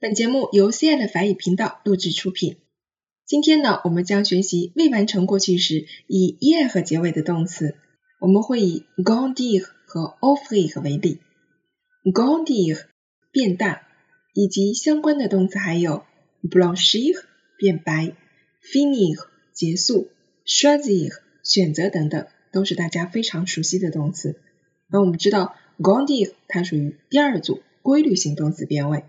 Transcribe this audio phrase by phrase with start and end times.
[0.00, 2.58] 本节目由 CI 的法语频道录制出品。
[3.26, 7.74] 今天呢，我们将学习未完成过去时以 er 结尾的动词。
[8.20, 11.18] 我们会以 grandir 和 offrir 为例。
[12.04, 12.84] grandir
[13.32, 13.88] 变大，
[14.34, 16.04] 以及相关的动词还有
[16.48, 17.20] blanchir
[17.58, 18.12] 变白
[18.62, 20.10] ，finir 结束
[20.46, 21.10] ，choisir
[21.42, 24.40] 选择等等，都是大家非常熟悉的动词。
[24.86, 29.02] 那我们知道 grandir 它属于第二组规律性动词变位。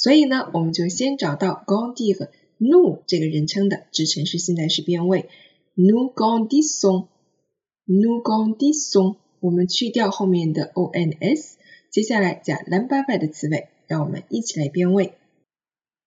[0.00, 5.28] 所以呢，我们就先找到 grandir nous 这个人称的指陈式现在时变位
[5.76, 11.56] ，nous grandissons，nous grandissons，我们去掉后面的 ons，
[11.90, 15.18] 接下来加 l'imparfait 的词尾，让我们一起来变位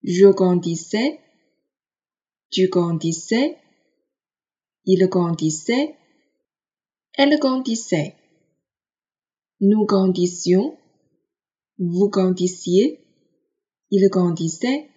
[0.01, 13.02] ，je grandissais，tu grandissais，il grandissait，elle grandissait，nous grandissions，vous grandissiez。
[13.95, 14.87] Il grandissait,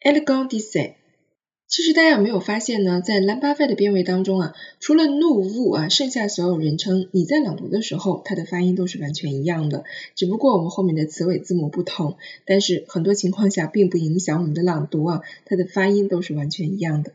[0.00, 0.94] elle grandissait。
[1.68, 3.00] 其实大家有没有发现呢？
[3.00, 9.84] 在兰巴费的变位当中啊，除了 No, Wu 啊，剩下所有人称，你在朗读的时候，它的发音都是完全一样的。
[10.16, 17.12] 只不过我们后面的词尾字母不同，但是很多情况下并不影响我们的朗读啊，它的发音都是完全一样的。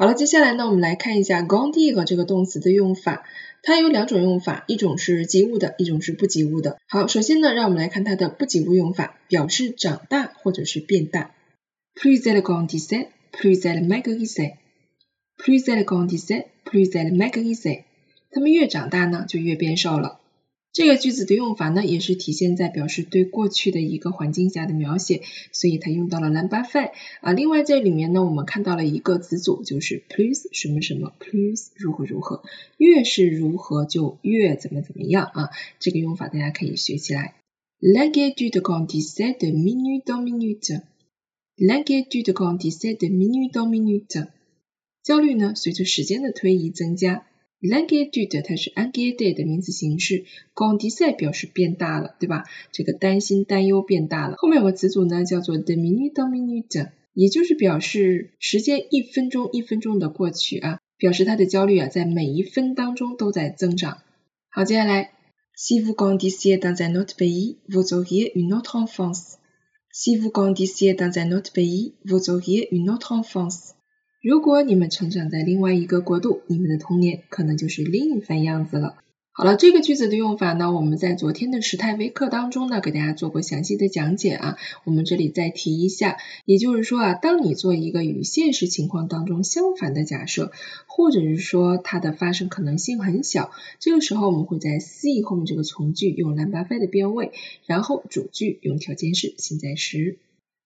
[0.00, 3.22] 好了，接下来呢，我们来看一下 grandir 这个动词的用法。
[3.62, 6.78] 它有两种用法，一种是及物的，一种是不及物的。
[6.88, 11.32] 好，首先呢，让我们来看它的不及物用法，表示长大或者是变大。
[11.94, 14.54] Plus elle grandissait, plus elle maigrissait.
[15.36, 17.82] Plus elle grandissait, plus elle maigrissait.
[18.30, 20.19] 它们越长大呢，就越变瘦了。
[20.72, 27.32] 这个句子的用法呢，也是体现在表示对过去的一个环境下的描写，所以它用到了 l'imparfait 啊。
[27.32, 32.44] 另外这里面呢，我们看到了一个词组，就是 please 什么什么，please 如何如何，
[32.76, 35.50] 越是如何就越怎么怎么样啊。
[35.80, 37.34] 这个用法大家可以学起来。
[37.80, 40.82] L'inquiétude grandissait de minute en minute.
[41.56, 44.28] L'inquiétude grandissait de minute en minute.
[45.02, 47.26] 焦虑呢，随着时间的推移增加。
[47.60, 52.44] L'inquiétude 它是 inquiété 的名词形式，grandissait 表示变大了，对吧？
[52.72, 54.36] 这个担心、担忧变大了。
[54.38, 63.98] 后面有个词组呢，叫做 de minute en minute，也就是表示时间一分钟一分钟的过去啊，表示他的焦虑啊在每一分当中都在增长。
[64.48, 65.10] 好，接下来
[65.54, 69.34] ，si vous grandissiez dans un autre pays, vous auriez une autre enfance.
[69.92, 73.74] Si vous grandissiez dans un autre pays, vous auriez une autre enfance.
[74.22, 78.96] 如果你们成长在另外一个国度，你们的童年可能就是另一番样子了。
[79.32, 84.58] 好了，这个句子的用法呢，我们在昨天的时态微课当中呢，给大家做过详细的讲解啊。
[84.84, 90.52] 我们这里再提一下，也就是说啊，当你做一个与现实情况当中相反的假设，
[90.86, 97.32] 或者是说它的发生可能性很小，这个时候我们会在 see 后面这个从句用 l a m b a 的变位，
[97.64, 100.18] 然后主句用条件式现在时。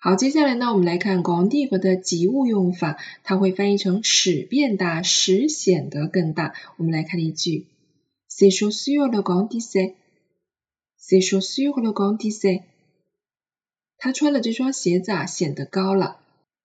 [0.04, 6.53] 好，接下来呢，我们来看 g o n d i v 的及物用法，它会翻译成使变大，使显得更大。
[6.76, 7.69] 我们来看例句
[8.28, 12.64] ：Ses chaussures le grandissaient，Ses chaussures le grandissaient。
[13.97, 16.19] 他穿了这双鞋子啊，显得高了。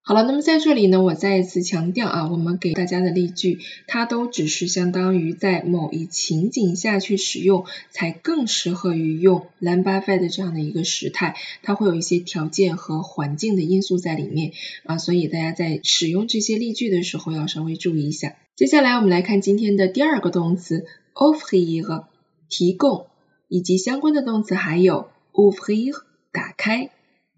[0.09, 14.53] 好了，那么在这里呢，我再一次强调啊，我们给大家的例句，它都只是相当于在某一情景下去使用，才更适合于用 l a m b a f e 的这样的一个时态，它会有一些条件和环境的因素在里面
[14.83, 18.35] 啊，所以大家在使用这些例句的时候要稍微注意一下。
[18.55, 22.05] 接下来我们来看今天的第二个动词 offrir
[22.49, 23.05] 提供，
[23.47, 25.93] 以及相关的动词还有 ouvrir
[26.31, 26.89] 打开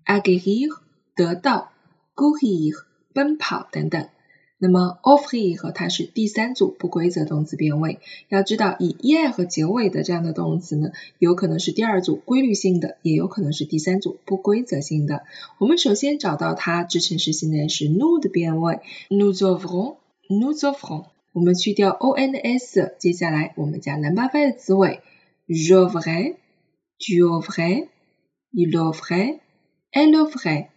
[0.05, 0.69] ，agir，
[1.17, 1.73] 得到。
[2.15, 2.73] Gouer
[3.13, 4.09] 奔跑等等，
[4.57, 7.99] 那么 offer 和它是第三组不规则动词变位。
[8.29, 15.23] 要知道以 er 和结尾的这样的动词呢，有可能是第二组规律性的，也有可能是第三组不规则性的。
[15.57, 18.79] 我们首先找到它支撑时现在是 nous 的变位
[19.09, 21.05] ，nous ouvrons，nous ouvrons。
[21.33, 24.99] 我们去掉 o n s，接下来我们加 l'ouvre 的词尾
[25.47, 30.70] ，j'ouvrirai，tu ouvreras，il ouvrera，elle ouvrera。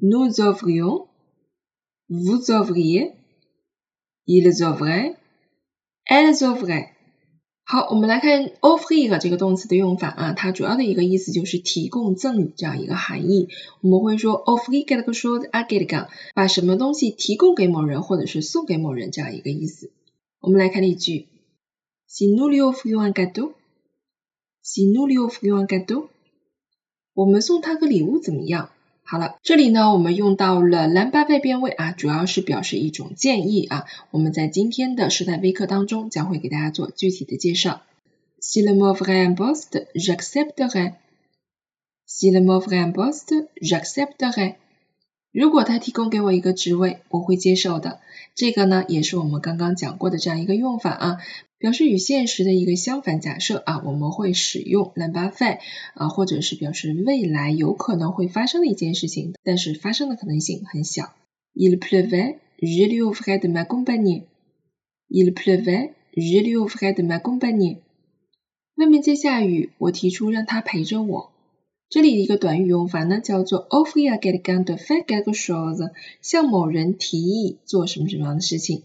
[0.00, 1.06] Nous ouvrions,
[2.08, 3.12] vous ouvriez,
[4.26, 5.16] ils ouvraient,
[6.06, 6.90] elles ouvraient。
[7.66, 13.48] 好，我们来看 offer 这个动词的用法啊，它主要的一个意思就是提供赠与这样一个含义。
[13.80, 19.90] 我们会说 offer quelque chose à quelqu'un，把什么东西提供给某人或者是送给某人这样一个意思。
[20.40, 21.28] 我们来看例句
[22.06, 26.08] ：Si nous lui offrions un cadeau，Si nous lui offrions un cadeau，
[27.14, 28.73] 我们送他个礼物怎么样？
[29.06, 33.84] 好了，这里呢，我们用到了蓝八倍变位啊，主要是表示一种建议啊。
[34.10, 37.82] 我们在今天的时代微课当中将会给大家做具体的介绍。
[38.40, 40.94] Si le mot vrai importe, j'accepterai.
[42.06, 44.54] S'il m'offre un poste, j'accepterai。
[45.32, 48.00] 如果他提供给我一个职位，我会接受的。
[48.34, 51.18] 这个呢，也是我们刚刚讲过的这样一个用法啊，
[51.64, 55.60] 表示与现实的一个相反假设啊，我们会使用 l'imparfait
[55.94, 61.14] 啊，或者是表示未来有可能会发生的一件事情，但是发生的可能性很小。
[61.54, 64.24] Il pleuvait, je lui offrais de m'accompagner.
[65.08, 67.78] Il pleuvait, je lui offrais de m'accompagner.
[68.74, 71.32] 外面在下雨，我提出让他陪着我。
[71.88, 78.82] 这里的一个短语用法呢，叫做 offrir quelqu'un de faire quelque chose，向某人提议做什么什么样的事情。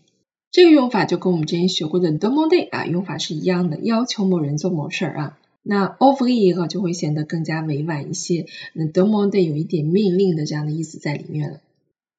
[0.51, 5.37] 这个用法就跟我们之前学过的 demander 啊用法是一样的，要求某人做某事儿啊。
[5.61, 11.59] 那 offrir 就会显得更加委婉一些，那 demander 有一点命令的这样的意思在里面了。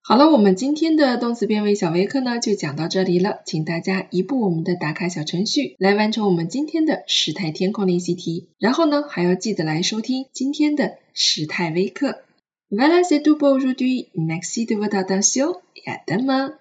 [0.02, 12.22] 好了，我们今天的动词变位小微课呢就讲到这里了，请大家移步我们的打卡小程序来完成我们今天的时态填空练习题，然后呢还要记得来收听今天的时态微课。
[12.70, 14.06] Voilà c'est tout pour aujourd'hui.
[14.14, 16.54] Merci de votre attention et à demain.